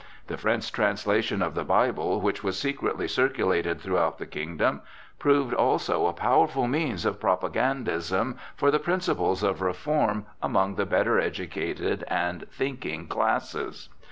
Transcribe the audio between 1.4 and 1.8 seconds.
of the